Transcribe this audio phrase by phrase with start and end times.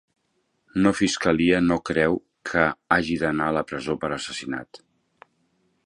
[0.85, 2.17] No fiscalia no creu
[2.51, 2.65] que
[2.97, 4.83] hagi d'anar a la presó per assassinat.